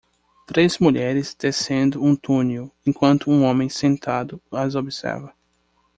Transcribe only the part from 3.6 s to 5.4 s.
sentado as observa.